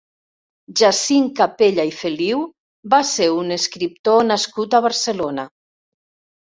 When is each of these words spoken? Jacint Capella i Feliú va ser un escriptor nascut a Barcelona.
Jacint 0.79 1.27
Capella 1.39 1.85
i 1.91 1.93
Feliú 1.99 2.41
va 2.95 3.03
ser 3.13 3.31
un 3.45 3.59
escriptor 3.61 4.27
nascut 4.33 4.79
a 4.81 4.85
Barcelona. 4.89 5.51